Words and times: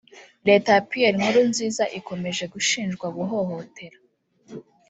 Leta 0.47 0.69
ya 0.75 0.83
Pierre 0.89 1.17
Nkurunziza 1.19 1.83
ikomeje 1.99 2.43
gushinjwa 2.53 3.07
guhohotera 3.17 3.97